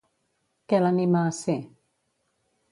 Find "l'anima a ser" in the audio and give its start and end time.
0.85-1.59